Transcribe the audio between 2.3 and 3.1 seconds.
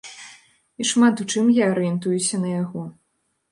на яго.